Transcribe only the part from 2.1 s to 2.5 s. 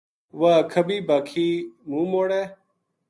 موڑے